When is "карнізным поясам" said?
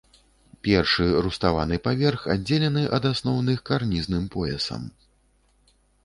3.71-4.89